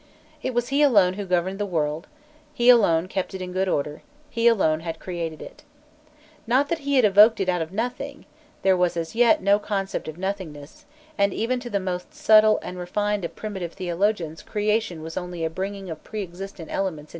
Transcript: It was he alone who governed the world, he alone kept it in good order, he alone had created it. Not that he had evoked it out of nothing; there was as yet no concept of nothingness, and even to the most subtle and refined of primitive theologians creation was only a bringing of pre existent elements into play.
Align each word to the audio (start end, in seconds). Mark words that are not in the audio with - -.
It 0.41 0.55
was 0.55 0.69
he 0.69 0.81
alone 0.81 1.13
who 1.13 1.27
governed 1.27 1.59
the 1.59 1.65
world, 1.67 2.07
he 2.55 2.69
alone 2.71 3.07
kept 3.07 3.35
it 3.35 3.41
in 3.43 3.53
good 3.53 3.69
order, 3.69 4.01
he 4.31 4.47
alone 4.47 4.79
had 4.79 4.97
created 4.99 5.43
it. 5.43 5.61
Not 6.47 6.69
that 6.69 6.79
he 6.79 6.95
had 6.95 7.05
evoked 7.05 7.39
it 7.39 7.47
out 7.47 7.61
of 7.61 7.71
nothing; 7.71 8.25
there 8.63 8.75
was 8.75 8.97
as 8.97 9.13
yet 9.13 9.43
no 9.43 9.59
concept 9.59 10.07
of 10.07 10.17
nothingness, 10.17 10.85
and 11.19 11.35
even 11.35 11.59
to 11.59 11.69
the 11.69 11.79
most 11.79 12.15
subtle 12.15 12.57
and 12.63 12.79
refined 12.79 13.23
of 13.25 13.35
primitive 13.35 13.73
theologians 13.73 14.41
creation 14.41 15.03
was 15.03 15.17
only 15.17 15.45
a 15.45 15.51
bringing 15.51 15.87
of 15.87 16.03
pre 16.03 16.23
existent 16.23 16.71
elements 16.71 16.99
into 16.99 17.07
play. 17.07 17.09